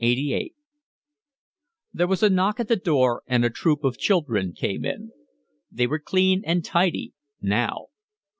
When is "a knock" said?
2.23-2.59